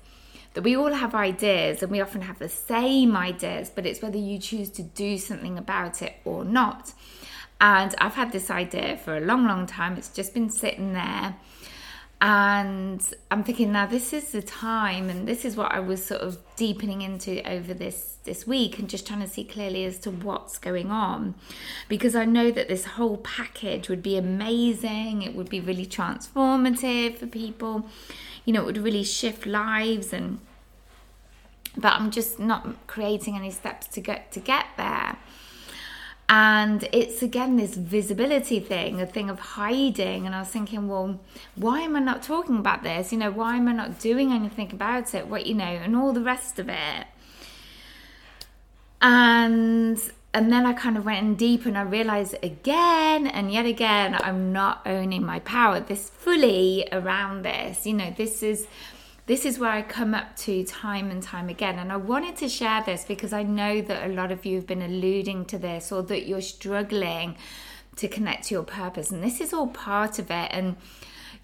that 0.53 0.63
we 0.63 0.75
all 0.75 0.91
have 0.91 1.15
ideas 1.15 1.81
and 1.81 1.91
we 1.91 2.01
often 2.01 2.21
have 2.21 2.39
the 2.39 2.49
same 2.49 3.15
ideas, 3.15 3.71
but 3.73 3.85
it's 3.85 4.01
whether 4.01 4.17
you 4.17 4.37
choose 4.37 4.69
to 4.71 4.83
do 4.83 5.17
something 5.17 5.57
about 5.57 6.01
it 6.01 6.15
or 6.25 6.43
not. 6.43 6.93
And 7.61 7.93
I've 7.99 8.15
had 8.15 8.31
this 8.31 8.49
idea 8.49 8.97
for 8.97 9.15
a 9.15 9.21
long, 9.21 9.45
long 9.45 9.67
time. 9.67 9.95
It's 9.95 10.09
just 10.09 10.33
been 10.33 10.49
sitting 10.49 10.93
there. 10.93 11.35
And 12.23 13.03
I'm 13.31 13.43
thinking 13.43 13.71
now 13.71 13.87
this 13.87 14.13
is 14.13 14.31
the 14.31 14.43
time, 14.43 15.09
and 15.09 15.27
this 15.27 15.43
is 15.43 15.55
what 15.55 15.71
I 15.71 15.79
was 15.79 16.05
sort 16.05 16.21
of 16.21 16.37
deepening 16.55 17.01
into 17.01 17.41
over 17.49 17.73
this 17.73 18.17
this 18.25 18.45
week, 18.45 18.77
and 18.77 18.87
just 18.87 19.07
trying 19.07 19.21
to 19.21 19.27
see 19.27 19.43
clearly 19.43 19.85
as 19.85 19.97
to 19.99 20.11
what's 20.11 20.59
going 20.59 20.91
on, 20.91 21.33
because 21.89 22.15
I 22.15 22.25
know 22.25 22.51
that 22.51 22.67
this 22.67 22.85
whole 22.85 23.17
package 23.17 23.89
would 23.89 24.03
be 24.03 24.17
amazing. 24.17 25.23
It 25.23 25.33
would 25.33 25.49
be 25.49 25.59
really 25.59 25.87
transformative 25.87 27.17
for 27.17 27.25
people. 27.25 27.87
You 28.45 28.53
know, 28.53 28.61
it 28.61 28.65
would 28.67 28.77
really 28.77 29.03
shift 29.03 29.47
lives, 29.47 30.13
and 30.13 30.39
but 31.75 31.93
I'm 31.93 32.11
just 32.11 32.37
not 32.37 32.85
creating 32.85 33.35
any 33.35 33.49
steps 33.49 33.87
to 33.87 33.99
get 33.99 34.31
to 34.33 34.39
get 34.39 34.67
there. 34.77 35.17
And 36.33 36.87
it's 36.93 37.21
again 37.21 37.57
this 37.57 37.75
visibility 37.75 38.61
thing, 38.61 39.01
a 39.01 39.05
thing 39.05 39.29
of 39.29 39.37
hiding. 39.37 40.25
And 40.25 40.33
I 40.33 40.39
was 40.39 40.47
thinking, 40.47 40.87
well, 40.87 41.19
why 41.57 41.81
am 41.81 41.97
I 41.97 41.99
not 41.99 42.23
talking 42.23 42.55
about 42.55 42.83
this? 42.83 43.11
You 43.11 43.17
know, 43.17 43.29
why 43.29 43.57
am 43.57 43.67
I 43.67 43.73
not 43.73 43.99
doing 43.99 44.31
anything 44.31 44.71
about 44.71 45.13
it? 45.13 45.27
What, 45.27 45.45
you 45.45 45.55
know, 45.55 45.65
and 45.65 45.93
all 45.93 46.13
the 46.13 46.21
rest 46.21 46.57
of 46.57 46.69
it. 46.69 47.07
And 49.01 50.01
and 50.33 50.53
then 50.53 50.65
I 50.65 50.71
kind 50.71 50.95
of 50.95 51.03
went 51.03 51.19
in 51.19 51.35
deep 51.35 51.65
and 51.65 51.77
I 51.77 51.81
realized 51.81 52.35
again 52.41 53.27
and 53.27 53.51
yet 53.51 53.65
again, 53.65 54.15
I'm 54.17 54.53
not 54.53 54.83
owning 54.85 55.25
my 55.25 55.39
power. 55.39 55.81
This 55.81 56.09
fully 56.09 56.87
around 56.93 57.43
this, 57.43 57.85
you 57.85 57.93
know, 57.93 58.13
this 58.15 58.41
is 58.41 58.67
this 59.31 59.45
is 59.45 59.57
where 59.57 59.71
I 59.71 59.81
come 59.81 60.13
up 60.13 60.35
to 60.39 60.65
time 60.65 61.09
and 61.09 61.23
time 61.23 61.47
again. 61.47 61.79
And 61.79 61.89
I 61.89 61.95
wanted 61.95 62.35
to 62.35 62.49
share 62.49 62.83
this 62.83 63.05
because 63.05 63.31
I 63.31 63.43
know 63.43 63.79
that 63.79 64.05
a 64.05 64.13
lot 64.13 64.29
of 64.29 64.45
you 64.45 64.57
have 64.57 64.67
been 64.67 64.81
alluding 64.81 65.45
to 65.45 65.57
this 65.57 65.89
or 65.89 66.03
that 66.03 66.27
you're 66.27 66.41
struggling 66.41 67.37
to 67.95 68.09
connect 68.09 68.47
to 68.47 68.55
your 68.55 68.63
purpose. 68.63 69.09
And 69.09 69.23
this 69.23 69.39
is 69.39 69.53
all 69.53 69.67
part 69.67 70.19
of 70.19 70.29
it. 70.29 70.49
And 70.51 70.75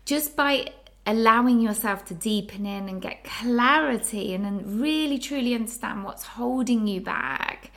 just 0.03 0.36
by 0.36 0.72
allowing 1.06 1.62
yourself 1.62 2.03
to 2.08 2.13
deepen 2.13 2.65
in 2.65 2.89
and 2.89 3.01
get 3.01 3.24
clarity 3.24 4.34
and 4.34 4.44
then 4.44 4.82
really 4.82 5.17
truly 5.17 5.56
understand 5.56 6.03
what's 6.03 6.24
holding 6.24 6.88
you 6.88 7.00
back. 7.00 7.72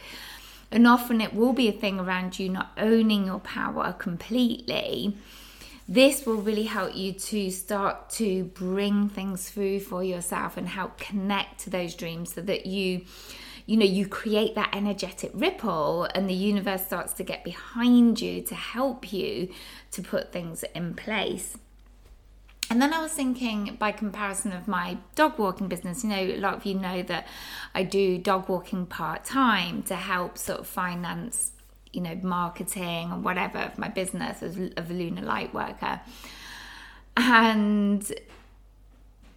And 0.72 0.88
often 0.88 1.20
it 1.20 1.34
will 1.34 1.52
be 1.52 1.68
a 1.68 1.72
thing 1.72 2.00
around 2.00 2.36
you 2.36 2.48
not 2.48 2.72
owning 2.76 3.26
your 3.26 3.38
power 3.38 3.92
completely 3.92 5.16
this 5.90 6.24
will 6.24 6.36
really 6.36 6.62
help 6.62 6.94
you 6.94 7.12
to 7.12 7.50
start 7.50 8.08
to 8.08 8.44
bring 8.44 9.08
things 9.08 9.50
through 9.50 9.80
for 9.80 10.04
yourself 10.04 10.56
and 10.56 10.68
help 10.68 10.96
connect 10.98 11.58
to 11.58 11.68
those 11.68 11.96
dreams 11.96 12.32
so 12.32 12.40
that 12.40 12.64
you 12.64 13.04
you 13.66 13.76
know 13.76 13.84
you 13.84 14.06
create 14.06 14.54
that 14.54 14.74
energetic 14.74 15.32
ripple 15.34 16.04
and 16.14 16.30
the 16.30 16.34
universe 16.34 16.86
starts 16.86 17.12
to 17.12 17.24
get 17.24 17.42
behind 17.42 18.20
you 18.20 18.40
to 18.40 18.54
help 18.54 19.12
you 19.12 19.48
to 19.90 20.00
put 20.00 20.32
things 20.32 20.64
in 20.74 20.94
place. 20.94 21.58
And 22.70 22.80
then 22.80 22.92
I 22.92 23.02
was 23.02 23.12
thinking, 23.12 23.76
by 23.80 23.90
comparison 23.90 24.52
of 24.52 24.68
my 24.68 24.98
dog 25.16 25.40
walking 25.40 25.66
business, 25.66 26.04
you 26.04 26.10
know, 26.10 26.20
a 26.20 26.36
lot 26.36 26.54
of 26.54 26.64
you 26.64 26.74
know 26.74 27.02
that 27.02 27.26
I 27.74 27.82
do 27.82 28.16
dog 28.16 28.48
walking 28.48 28.86
part 28.86 29.24
time 29.24 29.82
to 29.84 29.96
help 29.96 30.38
sort 30.38 30.60
of 30.60 30.68
finance 30.68 31.50
you 31.92 32.00
know, 32.00 32.14
marketing 32.22 33.10
or 33.12 33.18
whatever 33.18 33.58
of 33.58 33.78
my 33.78 33.88
business 33.88 34.42
as 34.42 34.56
a 34.56 34.92
lunar 34.92 35.22
light 35.22 35.52
worker. 35.52 36.00
And 37.16 38.10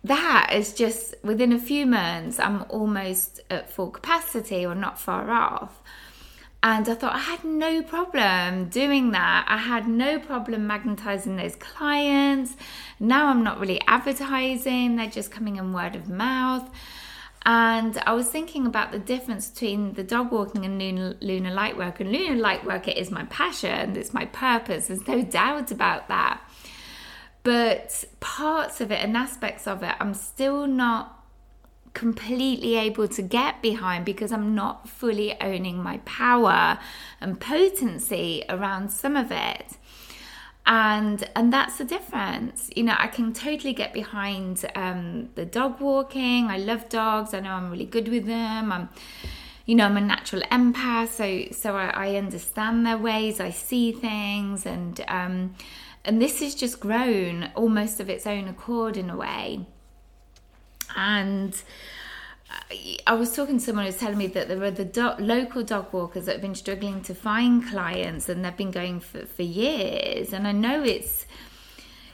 that 0.04 0.52
is 0.54 0.74
just 0.74 1.16
within 1.24 1.54
a 1.54 1.60
few 1.60 1.86
months, 1.86 2.40
I'm 2.40 2.66
almost 2.70 3.42
at 3.50 3.72
full 3.72 3.90
capacity 3.90 4.66
or 4.66 4.76
not 4.76 5.00
far 5.00 5.32
off. 5.32 5.82
And 6.62 6.88
I 6.88 6.96
thought 6.96 7.14
I 7.14 7.20
had 7.20 7.44
no 7.44 7.84
problem 7.84 8.70
doing 8.70 9.12
that. 9.12 9.46
I 9.50 9.58
had 9.58 9.86
no 9.88 10.18
problem 10.18 10.66
magnetizing 10.66 11.36
those 11.36 11.58
clients. 11.58 12.56
Now 13.02 13.28
I'm 13.28 13.44
not 13.44 13.60
really 13.60 13.82
advertising, 13.86 14.96
they're 14.96 15.08
just 15.08 15.30
coming 15.30 15.58
in 15.58 15.74
word 15.74 15.96
of 15.96 16.08
mouth. 16.08 16.70
And 17.46 18.02
I 18.06 18.14
was 18.14 18.30
thinking 18.30 18.66
about 18.66 18.92
the 18.92 19.00
difference 19.00 19.50
between 19.50 19.94
the 19.94 20.04
dog 20.04 20.32
walking 20.32 20.64
and 20.66 20.80
lunar, 20.80 21.16
lunar 21.20 21.52
light 21.52 21.78
work. 21.78 22.00
And 22.00 22.12
lunar 22.12 22.36
light 22.36 22.66
work 22.66 22.88
it 22.88 22.98
is 22.98 23.12
my 23.12 23.26
passion, 23.26 23.98
it's 23.98 24.14
my 24.14 24.26
purpose. 24.26 24.88
There's 24.88 25.08
no 25.08 25.22
doubt 25.22 25.72
about 25.72 26.08
that. 26.08 26.42
But 27.44 28.06
parts 28.22 28.80
of 28.80 28.92
it 28.92 29.04
and 29.04 29.18
aspects 29.18 29.68
of 29.68 29.84
it, 29.84 29.96
I'm 30.00 30.14
still 30.14 30.66
not 30.68 31.24
completely 31.94 32.76
able 32.76 33.08
to 33.08 33.22
get 33.22 33.62
behind 33.62 34.06
because 34.06 34.32
I'm 34.32 34.56
not 34.56 34.90
fully 34.90 35.40
owning 35.42 35.84
my 35.84 35.98
power 36.06 36.80
and 37.22 37.40
potency 37.40 38.44
around 38.50 38.90
some 38.90 39.16
of 39.16 39.32
it 39.32 39.78
and 40.66 41.30
and 41.36 41.52
that's 41.52 41.78
the 41.78 41.86
difference. 41.86 42.70
You 42.76 42.84
know 42.84 42.96
i 42.98 43.08
can 43.08 43.34
totally 43.34 43.74
get 43.74 43.94
behind 43.94 44.66
um, 44.76 45.30
the 45.36 45.46
dog 45.46 45.80
walking. 45.80 46.48
I 46.48 46.58
love 46.58 46.90
dogs. 46.90 47.34
I 47.34 47.40
know 47.42 47.52
i'm 47.52 47.72
really 47.72 47.86
good 47.86 48.08
with 48.08 48.26
them. 48.26 48.72
I'm 48.72 48.90
you 49.66 49.76
know 49.76 49.86
i'm 49.86 49.96
a 49.96 50.02
natural 50.02 50.42
empath 50.52 51.08
so 51.08 51.54
so 51.54 51.76
i, 51.76 51.88
I 51.88 52.16
understand 52.16 52.86
their 52.86 52.98
ways. 52.98 53.40
I 53.40 53.50
see 53.50 53.92
things. 53.92 54.66
And 54.66 55.04
um, 55.08 55.56
and 56.06 56.22
this 56.22 56.40
has 56.42 56.56
just 56.56 56.80
grown 56.80 57.52
almost 57.56 58.00
of 58.00 58.10
its 58.10 58.28
own 58.28 58.48
accord 58.48 58.98
in 58.98 59.10
a 59.10 59.18
way. 59.18 59.66
And 60.96 61.62
I 63.06 63.14
was 63.14 63.36
talking 63.36 63.58
to 63.60 63.64
someone 63.64 63.86
who 63.86 63.90
was 63.90 63.98
telling 63.98 64.18
me 64.18 64.28
that 64.28 64.48
there 64.48 64.62
are 64.64 64.72
the 64.72 64.86
do- 64.86 65.16
local 65.20 65.64
dog 65.64 65.94
walkers 65.94 66.26
that 66.26 66.34
have 66.34 66.42
been 66.42 66.56
struggling 66.56 67.02
to 67.04 67.14
find 67.14 67.68
clients 67.68 68.30
and 68.30 68.44
they've 68.44 68.56
been 68.56 68.72
going 68.72 69.00
for, 69.00 69.26
for 69.26 69.44
years. 69.44 70.34
And 70.34 70.48
I 70.48 70.52
know 70.52 70.84
it's, 70.84 71.26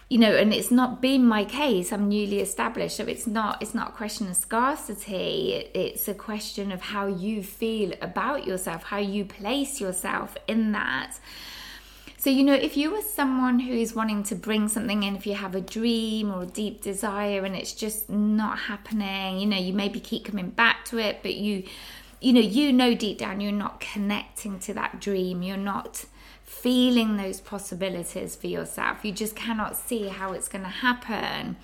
you 0.09 0.17
know, 0.17 0.35
and 0.35 0.53
it's 0.53 0.71
not 0.71 1.01
been 1.01 1.25
my 1.25 1.45
case. 1.45 1.91
I'm 1.91 2.09
newly 2.09 2.39
established, 2.39 2.97
so 2.97 3.05
it's 3.05 3.27
not 3.27 3.61
it's 3.61 3.73
not 3.73 3.89
a 3.89 3.91
question 3.91 4.27
of 4.27 4.35
scarcity. 4.35 5.53
It, 5.53 5.71
it's 5.75 6.07
a 6.07 6.13
question 6.13 6.71
of 6.71 6.81
how 6.81 7.07
you 7.07 7.43
feel 7.43 7.93
about 8.01 8.47
yourself, 8.47 8.83
how 8.83 8.97
you 8.97 9.25
place 9.25 9.79
yourself 9.79 10.35
in 10.47 10.71
that. 10.71 11.19
So, 12.19 12.29
you 12.29 12.43
know, 12.43 12.53
if 12.53 12.75
you 12.75 12.93
are 12.95 13.01
someone 13.01 13.59
who 13.59 13.71
is 13.71 13.95
wanting 13.95 14.23
to 14.23 14.35
bring 14.35 14.67
something 14.67 15.03
in, 15.03 15.15
if 15.15 15.25
you 15.25 15.35
have 15.35 15.55
a 15.55 15.61
dream 15.61 16.29
or 16.29 16.43
a 16.43 16.45
deep 16.45 16.81
desire 16.81 17.45
and 17.45 17.55
it's 17.55 17.73
just 17.73 18.09
not 18.09 18.59
happening, 18.59 19.39
you 19.39 19.45
know, 19.45 19.55
you 19.55 19.71
maybe 19.71 20.01
keep 20.01 20.25
coming 20.25 20.49
back 20.49 20.83
to 20.85 20.97
it, 20.97 21.19
but 21.21 21.35
you, 21.35 21.63
you 22.19 22.33
know, 22.33 22.41
you 22.41 22.73
know 22.73 22.93
deep 22.93 23.19
down 23.19 23.39
you're 23.39 23.53
not 23.53 23.79
connecting 23.79 24.59
to 24.59 24.73
that 24.73 24.99
dream, 24.99 25.41
you're 25.41 25.55
not 25.55 26.03
feeling 26.43 27.15
those 27.15 27.39
possibilities 27.39 28.35
for 28.35 28.47
yourself, 28.47 29.05
you 29.05 29.13
just 29.13 29.37
cannot 29.37 29.77
see 29.77 30.09
how 30.09 30.33
it's 30.33 30.49
going 30.49 30.65
to 30.65 30.69
happen. 30.69 31.55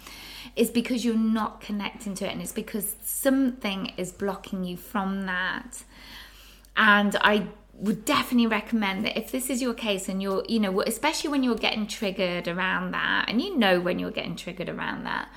It's 0.56 0.72
because 0.72 1.04
you're 1.04 1.16
not 1.16 1.60
connecting 1.60 2.16
to 2.16 2.26
it, 2.28 2.32
and 2.32 2.42
it's 2.42 2.54
because 2.54 2.96
something 3.04 3.92
is 3.98 4.14
blocking 4.14 4.64
you 4.64 4.78
from 4.78 5.26
that. 5.26 5.84
And 6.78 7.18
I 7.20 7.48
would 7.78 8.06
definitely 8.06 8.48
recommend 8.48 9.06
that 9.06 9.18
if 9.18 9.32
this 9.32 9.50
is 9.50 9.62
your 9.62 9.74
case 9.74 10.08
and 10.08 10.22
you're, 10.22 10.44
you 10.48 10.60
know, 10.60 10.82
especially 10.82 11.30
when 11.30 11.44
you're 11.44 11.56
getting 11.56 11.88
triggered 11.88 12.48
around 12.48 12.92
that, 12.92 13.26
and 13.28 13.42
you 13.42 13.58
know 13.58 13.80
when 13.80 14.00
you're 14.00 14.12
getting 14.12 14.36
triggered 14.36 14.70
around 14.70 15.04
that, 15.04 15.30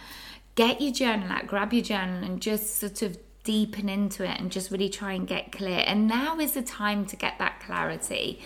get 0.54 0.80
your 0.80 0.92
journal 0.92 1.30
out, 1.30 1.46
grab 1.46 1.72
your 1.72 1.82
journal, 1.82 2.22
and 2.22 2.40
just 2.40 2.76
sort 2.76 3.02
of 3.02 3.18
deepen 3.44 3.88
into 3.88 4.24
it 4.24 4.38
and 4.38 4.52
just 4.52 4.70
really 4.70 4.88
try 4.88 5.12
and 5.12 5.26
get 5.26 5.50
clear. 5.50 5.82
And 5.86 6.06
now 6.06 6.38
is 6.38 6.52
the 6.52 6.62
time 6.62 7.06
to 7.06 7.16
get 7.16 7.38
that 7.38 7.60
clarity. 7.60 8.40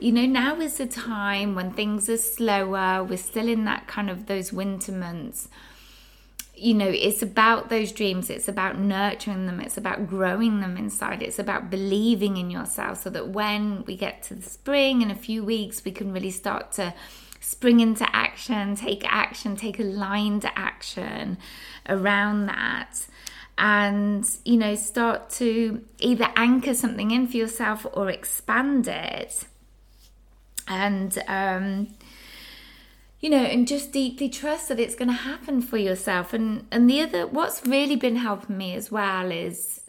You 0.00 0.12
know, 0.12 0.26
now 0.26 0.60
is 0.60 0.76
the 0.76 0.86
time 0.86 1.54
when 1.54 1.72
things 1.72 2.08
are 2.10 2.18
slower, 2.18 3.04
we're 3.04 3.16
still 3.16 3.48
in 3.48 3.64
that 3.64 3.86
kind 3.86 4.10
of 4.10 4.26
those 4.26 4.52
winter 4.52 4.92
months 4.92 5.48
you 6.56 6.74
know, 6.74 6.88
it's 6.88 7.22
about 7.22 7.68
those 7.68 7.92
dreams. 7.92 8.30
It's 8.30 8.48
about 8.48 8.78
nurturing 8.78 9.46
them. 9.46 9.60
It's 9.60 9.76
about 9.76 10.06
growing 10.06 10.60
them 10.60 10.76
inside. 10.76 11.22
It's 11.22 11.38
about 11.38 11.70
believing 11.70 12.36
in 12.36 12.50
yourself 12.50 13.02
so 13.02 13.10
that 13.10 13.28
when 13.28 13.84
we 13.84 13.96
get 13.96 14.22
to 14.24 14.34
the 14.34 14.42
spring 14.42 15.02
in 15.02 15.10
a 15.10 15.16
few 15.16 15.44
weeks, 15.44 15.84
we 15.84 15.90
can 15.90 16.12
really 16.12 16.30
start 16.30 16.72
to 16.72 16.94
spring 17.40 17.80
into 17.80 18.06
action, 18.14 18.76
take 18.76 19.04
action, 19.06 19.56
take 19.56 19.78
aligned 19.78 20.44
action 20.56 21.38
around 21.88 22.46
that. 22.46 23.06
And, 23.58 24.28
you 24.44 24.56
know, 24.56 24.74
start 24.74 25.30
to 25.30 25.84
either 25.98 26.28
anchor 26.34 26.74
something 26.74 27.10
in 27.10 27.28
for 27.28 27.36
yourself 27.36 27.86
or 27.92 28.10
expand 28.10 28.88
it. 28.88 29.44
And, 30.66 31.16
um, 31.28 31.88
you 33.20 33.30
know, 33.30 33.38
and 33.38 33.66
just 33.66 33.92
deeply 33.92 34.28
trust 34.28 34.68
that 34.68 34.80
it's 34.80 34.94
going 34.94 35.08
to 35.08 35.14
happen 35.14 35.62
for 35.62 35.78
yourself. 35.78 36.32
And 36.32 36.66
and 36.70 36.88
the 36.88 37.00
other, 37.00 37.26
what's 37.26 37.66
really 37.66 37.96
been 37.96 38.16
helping 38.16 38.58
me 38.58 38.74
as 38.74 38.90
well 38.90 39.30
is 39.30 39.80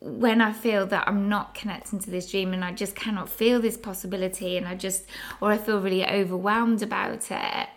when 0.00 0.40
I 0.40 0.52
feel 0.52 0.86
that 0.86 1.08
I'm 1.08 1.28
not 1.28 1.54
connecting 1.54 1.98
to 2.00 2.10
this 2.10 2.30
dream 2.30 2.52
and 2.52 2.62
I 2.62 2.72
just 2.72 2.94
cannot 2.94 3.28
feel 3.28 3.60
this 3.60 3.76
possibility, 3.76 4.56
and 4.56 4.68
I 4.68 4.74
just, 4.74 5.04
or 5.40 5.50
I 5.50 5.58
feel 5.58 5.80
really 5.80 6.06
overwhelmed 6.06 6.82
about 6.82 7.30
it, 7.30 7.68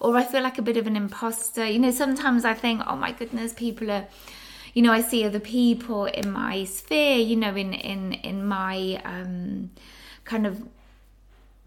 or 0.00 0.16
I 0.16 0.24
feel 0.24 0.42
like 0.42 0.58
a 0.58 0.62
bit 0.62 0.76
of 0.76 0.86
an 0.86 0.96
imposter. 0.96 1.66
You 1.66 1.78
know, 1.78 1.90
sometimes 1.90 2.44
I 2.44 2.54
think, 2.54 2.82
oh 2.86 2.96
my 2.96 3.12
goodness, 3.12 3.52
people 3.52 3.90
are 3.90 4.06
you 4.74 4.82
know, 4.82 4.92
I 4.92 5.00
see 5.00 5.24
other 5.24 5.40
people 5.40 6.04
in 6.04 6.30
my 6.30 6.64
sphere, 6.64 7.16
you 7.16 7.36
know, 7.36 7.54
in 7.56 7.72
in 7.72 8.12
in 8.12 8.44
my 8.44 9.00
um, 9.04 9.70
kind 10.24 10.46
of 10.46 10.62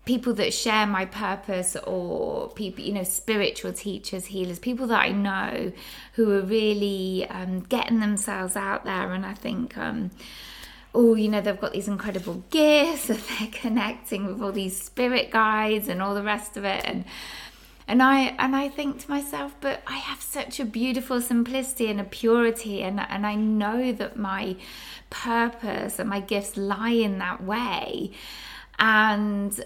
people 0.05 0.34
that 0.34 0.53
share 0.53 0.88
my 0.88 1.05
purpose 1.05 1.75
or 1.75 2.50
people 2.50 2.84
you 2.84 2.93
know 2.93 3.03
spiritual 3.03 3.72
teachers 3.72 4.25
healers 4.25 4.58
people 4.58 4.88
that 4.88 5.00
i 5.00 5.10
know 5.10 5.72
who 6.13 6.31
are 6.31 6.41
really 6.41 7.27
um, 7.29 7.60
getting 7.62 8.00
themselves 8.00 8.55
out 8.55 8.84
there. 8.84 9.13
And 9.13 9.25
i 9.25 9.34
think 9.34 9.77
um, 9.77 10.12
oh 10.93 11.15
you 11.15 11.29
know 11.29 11.41
they've 11.41 11.60
got 11.60 11.74
these 11.74 11.88
incredible 11.88 12.43
gifts 12.50 13.10
and 13.12 13.20
they're 13.20 13.50
connecting 13.51 14.25
with 14.25 14.41
all 14.41 14.51
these 14.51 14.81
spirit 14.81 15.31
guides 15.31 15.88
and 15.88 16.01
all 16.01 16.15
the 16.15 16.24
rest 16.24 16.58
of 16.58 16.65
it. 16.65 16.84
And 16.86 17.05
and 17.88 18.01
I 18.01 18.36
and 18.39 18.55
I 18.55 18.70
think 18.70 19.01
to 19.01 19.10
myself, 19.10 19.53
but 19.60 19.81
I 19.86 19.98
have 19.98 20.22
such 20.22 20.62
a 20.62 20.65
beautiful 20.65 21.20
simplicity 21.20 21.88
and 21.88 22.00
a 22.00 22.05
purity, 22.05 22.84
and 22.84 23.00
and 23.01 23.25
I 23.27 23.36
know 23.36 23.91
that 23.91 24.15
my 24.15 24.55
purpose 25.10 26.00
and 26.00 26.08
my 26.10 26.22
gifts 26.22 26.55
lie 26.55 26.91
in 26.91 27.17
that 27.17 27.43
way, 27.43 28.12
and 28.79 29.62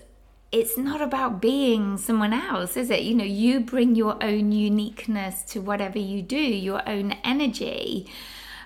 it's 0.55 0.77
not 0.77 1.01
about 1.01 1.41
being 1.41 1.97
someone 1.97 2.31
else, 2.31 2.77
is 2.77 2.89
it? 2.89 3.01
You 3.01 3.13
know, 3.13 3.25
you 3.25 3.59
bring 3.59 3.93
your 3.93 4.17
own 4.23 4.53
uniqueness 4.53 5.41
to 5.51 5.59
whatever 5.59 5.99
you 5.99 6.21
do, 6.21 6.37
your 6.37 6.81
own 6.87 7.11
energy. 7.25 8.09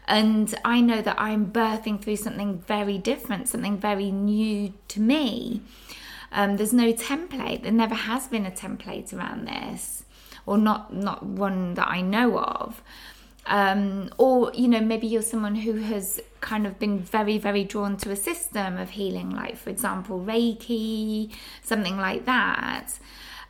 And 0.08 0.53
I 0.63 0.81
know 0.81 1.01
that 1.01 1.19
I'm 1.19 1.51
birthing 1.51 2.00
through 2.00 2.17
something 2.17 2.60
very 2.60 3.00
different, 3.00 3.50
something 3.50 3.79
very 3.79 4.12
new 4.12 4.75
to 4.89 5.01
me. 5.01 5.63
Um, 6.31 6.58
there's 6.58 6.74
no 6.74 6.93
template. 6.93 7.63
There 7.63 7.72
never 7.72 7.96
has 7.96 8.27
been 8.27 8.46
a 8.46 8.51
template 8.51 9.12
around 9.12 9.48
this, 9.48 10.03
or 10.46 10.60
not 10.60 10.93
not 10.93 11.25
one 11.25 11.74
that 11.74 11.88
I 11.88 12.01
know 12.01 12.38
of. 12.38 12.84
Um, 13.49 14.11
or 14.17 14.51
you 14.53 14.67
know 14.67 14.79
maybe 14.79 15.07
you're 15.07 15.23
someone 15.23 15.55
who 15.55 15.73
has 15.77 16.21
kind 16.39 16.65
of 16.67 16.77
been 16.79 16.99
very 16.99 17.37
very 17.37 17.63
drawn 17.63 17.97
to 17.97 18.11
a 18.11 18.15
system 18.15 18.77
of 18.77 18.91
healing 18.91 19.31
like 19.31 19.57
for 19.57 19.69
example 19.71 20.19
reiki 20.19 21.33
something 21.63 21.97
like 21.97 22.25
that. 22.25 22.99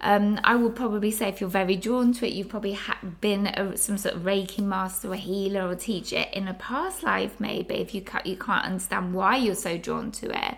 Um, 0.02 0.40
I 0.46 0.56
will 0.56 0.72
probably 0.72 1.12
say 1.12 1.28
if 1.28 1.42
you're 1.42 1.50
very 1.50 1.76
drawn 1.76 2.14
to 2.14 2.26
it, 2.26 2.32
you've 2.32 2.48
probably 2.48 2.72
ha- 2.74 3.00
been 3.20 3.48
a, 3.48 3.76
some 3.76 3.98
sort 3.98 4.16
of 4.16 4.22
Reiki 4.22 4.60
master, 4.60 5.12
a 5.12 5.18
healer, 5.18 5.68
or 5.68 5.76
teacher 5.76 6.24
in 6.32 6.48
a 6.48 6.54
past 6.54 7.04
life, 7.04 7.38
maybe 7.38 7.76
if 7.76 7.94
you 7.94 8.02
can't, 8.02 8.26
you 8.26 8.38
can't 8.38 8.64
understand 8.64 9.14
why 9.14 9.36
you're 9.36 9.56
so 9.56 9.78
drawn 9.78 10.10
to 10.12 10.28
it 10.28 10.56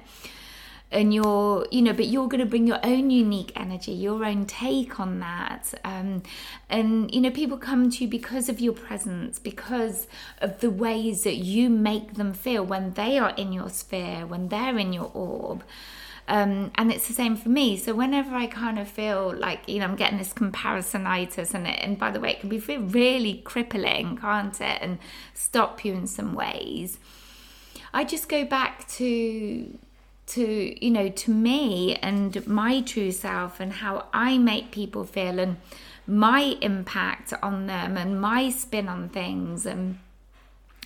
and 0.92 1.14
you're 1.14 1.66
you 1.72 1.82
know 1.82 1.94
but 1.94 2.08
you're 2.08 2.28
going 2.28 2.40
to 2.40 2.46
bring 2.46 2.68
your 2.68 2.80
own 2.84 3.10
unique 3.10 3.52
energy 3.56 3.92
your 3.92 4.26
own 4.26 4.46
take 4.46 5.00
on 5.00 5.20
that 5.20 5.74
um, 5.84 6.22
and 6.70 7.14
you 7.14 7.22
know 7.22 7.32
people 7.32 7.58
come 7.58 7.90
to 7.90 8.04
you 8.04 8.10
because 8.10 8.50
of 8.50 8.60
your 8.60 8.74
presence 8.74 9.40
because 9.40 10.08
of 10.40 10.60
the 10.60 10.70
ways 10.70 11.24
that 11.24 11.38
you 11.38 11.70
make 11.70 12.16
them 12.16 12.34
feel 12.34 12.66
when 12.66 12.94
they 12.94 13.18
are 13.18 13.34
in 13.36 13.54
your 13.54 13.70
sphere 13.70 14.26
when 14.26 14.50
they're 14.50 14.78
in 14.78 14.92
your 14.94 15.10
orb 15.14 15.64
um, 16.28 16.72
and 16.76 16.92
it's 16.92 17.08
the 17.08 17.14
same 17.14 17.36
for 17.36 17.50
me. 17.50 17.76
So 17.76 17.94
whenever 17.94 18.34
I 18.34 18.48
kind 18.48 18.80
of 18.80 18.88
feel 18.88 19.36
like 19.36 19.68
you 19.68 19.80
know 19.80 19.86
I'm 19.86 19.98
getting 19.98 20.18
this 20.18 20.34
comparisonitis, 20.34 21.54
and 21.54 21.68
it, 21.68 21.80
and 21.82 22.00
by 22.00 22.10
the 22.10 22.22
way, 22.22 22.32
it 22.32 22.40
can 22.40 22.48
be 22.48 22.60
really 22.60 23.42
crippling, 23.44 24.18
can't 24.18 24.56
it, 24.62 24.78
and 24.82 25.00
stop 25.34 25.84
you 25.84 25.94
in 25.94 26.08
some 26.08 26.34
ways. 26.34 27.00
I 27.94 28.06
just 28.06 28.30
go 28.30 28.46
back 28.46 28.88
to 28.90 29.78
to 30.32 30.86
you 30.86 30.92
know 30.92 31.10
to 31.10 31.32
me 31.32 31.96
and 31.96 32.46
my 32.48 32.82
true 32.82 33.12
self 33.12 33.60
and 33.60 33.74
how 33.74 34.06
I 34.14 34.38
make 34.38 34.72
people 34.72 35.04
feel 35.04 35.40
and 35.40 35.58
my 36.08 36.58
impact 36.62 37.34
on 37.42 37.68
them 37.68 37.98
and 37.98 38.20
my 38.20 38.50
spin 38.50 38.88
on 38.88 39.10
things 39.10 39.66
and 39.66 40.00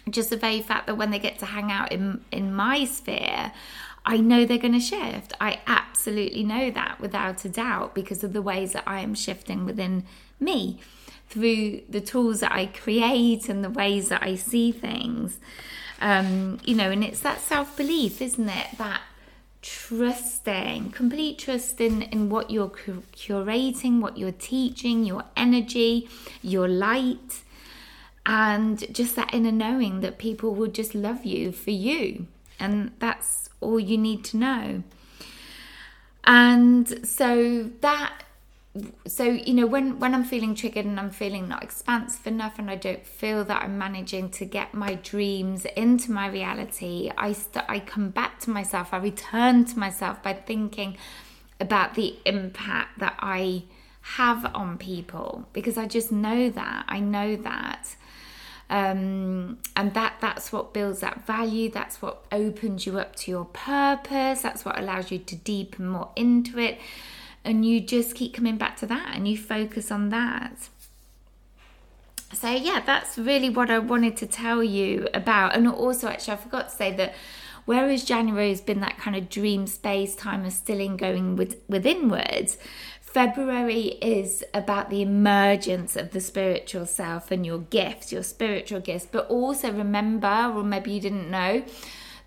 just 0.09 0.29
the 0.29 0.37
very 0.37 0.61
fact 0.61 0.87
that 0.87 0.97
when 0.97 1.11
they 1.11 1.19
get 1.19 1.39
to 1.39 1.45
hang 1.45 1.71
out 1.71 1.91
in 1.91 2.23
in 2.31 2.53
my 2.53 2.85
sphere 2.85 3.51
I 4.05 4.17
know 4.17 4.45
they're 4.45 4.59
going 4.59 4.73
to 4.73 4.79
shift. 4.79 5.33
I 5.41 5.61
absolutely 5.65 6.43
know 6.43 6.69
that 6.69 6.99
without 6.99 7.43
a 7.43 7.49
doubt 7.49 7.95
because 7.95 8.23
of 8.23 8.33
the 8.33 8.41
ways 8.41 8.73
that 8.73 8.83
I 8.85 8.99
am 8.99 9.15
shifting 9.15 9.65
within 9.65 10.03
me 10.39 10.79
through 11.27 11.81
the 11.89 12.01
tools 12.01 12.41
that 12.41 12.51
I 12.51 12.67
create 12.67 13.49
and 13.49 13.63
the 13.63 13.69
ways 13.69 14.09
that 14.09 14.21
I 14.21 14.35
see 14.35 14.71
things. 14.71 15.39
Um, 15.99 16.59
you 16.63 16.75
know, 16.75 16.91
and 16.91 17.03
it's 17.03 17.21
that 17.21 17.41
self 17.41 17.75
belief, 17.75 18.21
isn't 18.21 18.47
it? 18.47 18.67
That 18.77 19.01
trusting, 19.65 20.91
complete 20.91 21.39
trust 21.39 21.81
in, 21.81 22.03
in 22.03 22.29
what 22.29 22.51
you're 22.51 22.69
curating, 22.69 23.99
what 23.99 24.15
you're 24.15 24.31
teaching, 24.31 25.03
your 25.03 25.23
energy, 25.35 26.07
your 26.43 26.67
light, 26.67 27.41
and 28.27 28.93
just 28.93 29.15
that 29.15 29.33
inner 29.33 29.51
knowing 29.51 30.01
that 30.01 30.19
people 30.19 30.53
will 30.53 30.67
just 30.67 30.93
love 30.93 31.25
you 31.25 31.51
for 31.51 31.71
you. 31.71 32.27
And 32.59 32.91
that's 32.99 33.49
all 33.59 33.79
you 33.79 33.97
need 33.97 34.23
to 34.25 34.37
know. 34.37 34.83
And 36.25 37.07
so 37.07 37.71
that 37.81 38.23
so 39.07 39.23
you 39.23 39.53
know 39.53 39.65
when 39.65 39.99
when 39.99 40.13
i'm 40.13 40.23
feeling 40.23 40.53
triggered 40.53 40.85
and 40.85 40.99
i'm 40.99 41.09
feeling 41.09 41.47
not 41.47 41.63
expansive 41.63 42.27
enough 42.27 42.59
and 42.59 42.69
i 42.69 42.75
don't 42.75 43.05
feel 43.05 43.45
that 43.45 43.63
i'm 43.63 43.77
managing 43.77 44.29
to 44.29 44.43
get 44.43 44.73
my 44.73 44.95
dreams 44.95 45.65
into 45.77 46.11
my 46.11 46.27
reality 46.27 47.09
i 47.17 47.31
st- 47.31 47.63
i 47.69 47.79
come 47.79 48.09
back 48.09 48.39
to 48.39 48.49
myself. 48.49 48.93
I 48.93 48.97
return 48.97 49.65
to 49.65 49.79
myself 49.79 50.21
by 50.21 50.33
thinking 50.33 50.97
about 51.59 51.95
the 51.95 52.17
impact 52.25 52.99
that 52.99 53.15
i 53.19 53.63
have 54.01 54.45
on 54.53 54.77
people 54.77 55.47
because 55.53 55.77
i 55.77 55.85
just 55.85 56.11
know 56.11 56.49
that 56.49 56.85
i 56.87 56.99
know 56.99 57.35
that. 57.37 57.95
Um, 58.67 59.59
and 59.75 59.93
that 59.93 60.15
that's 60.21 60.51
what 60.51 60.73
builds 60.73 61.01
that 61.01 61.27
value. 61.27 61.69
That's 61.69 62.01
what 62.01 62.25
opens 62.31 62.87
you 62.87 62.97
up 62.97 63.15
to 63.17 63.29
your 63.29 63.45
purpose. 63.45 64.41
That's 64.41 64.65
what 64.65 64.79
allows 64.79 65.11
you 65.11 65.19
to 65.19 65.35
deepen 65.35 65.87
more 65.87 66.09
into 66.15 66.57
it 66.57 66.79
and 67.45 67.65
you 67.65 67.79
just 67.79 68.15
keep 68.15 68.33
coming 68.33 68.57
back 68.57 68.75
to 68.77 68.85
that 68.87 69.11
and 69.15 69.27
you 69.27 69.37
focus 69.37 69.91
on 69.91 70.09
that. 70.09 70.69
So, 72.33 72.49
yeah, 72.49 72.81
that's 72.85 73.17
really 73.17 73.49
what 73.49 73.69
I 73.69 73.79
wanted 73.79 74.17
to 74.17 74.27
tell 74.27 74.63
you 74.63 75.07
about. 75.13 75.55
And 75.55 75.67
also, 75.67 76.07
actually, 76.07 76.33
I 76.33 76.37
forgot 76.37 76.69
to 76.69 76.75
say 76.75 76.93
that 76.95 77.13
whereas 77.65 78.03
January 78.03 78.49
has 78.49 78.61
been 78.61 78.81
that 78.81 78.97
kind 78.97 79.15
of 79.15 79.29
dream 79.29 79.67
space 79.67 80.15
time 80.15 80.43
of 80.43 80.51
stilling 80.51 80.97
going 80.97 81.35
with, 81.35 81.61
with 81.69 81.85
inwards, 81.85 82.57
February 82.99 83.97
is 84.01 84.43
about 84.53 84.89
the 84.89 85.01
emergence 85.01 85.95
of 85.95 86.11
the 86.11 86.19
spiritual 86.19 86.85
self 86.85 87.31
and 87.31 87.45
your 87.45 87.59
gifts, 87.59 88.11
your 88.11 88.23
spiritual 88.23 88.81
gifts. 88.81 89.07
But 89.09 89.27
also 89.29 89.71
remember, 89.71 90.51
or 90.53 90.63
maybe 90.63 90.91
you 90.91 90.99
didn't 90.99 91.31
know, 91.31 91.63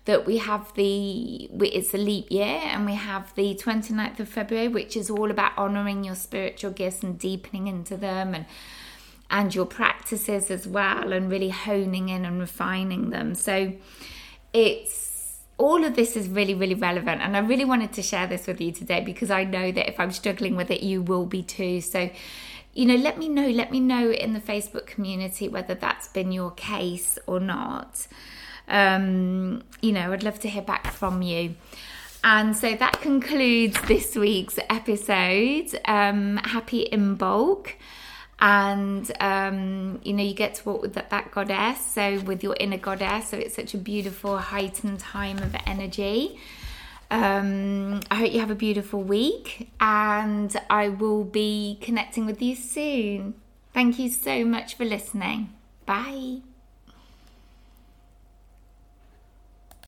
that 0.05 0.25
we 0.25 0.37
have 0.37 0.73
the 0.75 1.49
it's 1.61 1.93
a 1.93 1.97
leap 1.97 2.31
year 2.31 2.61
and 2.63 2.85
we 2.85 2.95
have 2.95 3.33
the 3.35 3.55
29th 3.55 4.19
of 4.19 4.29
February 4.29 4.67
which 4.67 4.95
is 4.95 5.09
all 5.09 5.29
about 5.29 5.51
honoring 5.57 6.03
your 6.03 6.15
spiritual 6.15 6.71
gifts 6.71 7.03
and 7.03 7.19
deepening 7.19 7.67
into 7.67 7.97
them 7.97 8.33
and 8.33 8.45
and 9.29 9.53
your 9.53 9.65
practices 9.65 10.49
as 10.49 10.67
well 10.67 11.13
and 11.13 11.29
really 11.29 11.49
honing 11.49 12.09
in 12.09 12.25
and 12.25 12.39
refining 12.39 13.11
them. 13.11 13.35
So 13.35 13.73
it's 14.53 15.37
all 15.57 15.83
of 15.83 15.95
this 15.95 16.15
is 16.15 16.27
really 16.27 16.55
really 16.55 16.73
relevant 16.73 17.21
and 17.21 17.35
I 17.35 17.39
really 17.41 17.65
wanted 17.65 17.93
to 17.93 18.01
share 18.01 18.25
this 18.25 18.47
with 18.47 18.59
you 18.59 18.71
today 18.71 19.01
because 19.01 19.29
I 19.29 19.43
know 19.43 19.71
that 19.71 19.87
if 19.87 19.99
I'm 19.99 20.11
struggling 20.11 20.55
with 20.55 20.71
it 20.71 20.81
you 20.81 21.01
will 21.01 21.25
be 21.25 21.43
too. 21.43 21.81
So 21.81 22.09
you 22.73 22.85
know 22.85 22.95
let 22.95 23.17
me 23.17 23.27
know 23.27 23.47
let 23.49 23.71
me 23.71 23.79
know 23.79 24.09
in 24.09 24.33
the 24.33 24.39
Facebook 24.39 24.87
community 24.87 25.47
whether 25.49 25.75
that's 25.75 26.07
been 26.07 26.31
your 26.31 26.51
case 26.51 27.19
or 27.27 27.39
not 27.39 28.07
um, 28.69 29.63
you 29.81 29.91
know, 29.91 30.13
I'd 30.13 30.23
love 30.23 30.39
to 30.41 30.49
hear 30.49 30.61
back 30.61 30.91
from 30.91 31.21
you. 31.21 31.55
And 32.23 32.55
so 32.55 32.75
that 32.75 32.99
concludes 33.01 33.79
this 33.83 34.15
week's 34.15 34.59
episode. 34.69 35.79
Um, 35.85 36.37
happy 36.37 36.87
Imbolc, 36.91 37.75
And, 38.41 39.11
um, 39.19 39.99
you 40.03 40.13
know, 40.13 40.23
you 40.23 40.33
get 40.33 40.55
to 40.55 40.69
walk 40.69 40.81
with 40.81 40.93
that, 40.93 41.09
that 41.09 41.31
goddess, 41.31 41.85
so 41.85 42.19
with 42.21 42.41
your 42.43 42.55
inner 42.59 42.77
goddess. 42.77 43.29
So 43.29 43.37
it's 43.37 43.55
such 43.55 43.73
a 43.73 43.77
beautiful, 43.77 44.37
heightened 44.37 44.99
time 44.99 45.39
of 45.39 45.55
energy. 45.65 46.39
Um, 47.11 48.01
I 48.09 48.15
hope 48.15 48.31
you 48.31 48.39
have 48.39 48.51
a 48.51 48.55
beautiful 48.55 49.01
week, 49.01 49.69
and 49.79 50.55
I 50.69 50.89
will 50.89 51.23
be 51.23 51.79
connecting 51.81 52.25
with 52.25 52.41
you 52.41 52.55
soon. 52.55 53.33
Thank 53.73 53.99
you 53.99 54.09
so 54.09 54.45
much 54.45 54.75
for 54.75 54.85
listening. 54.85 55.53
Bye. 55.85 56.48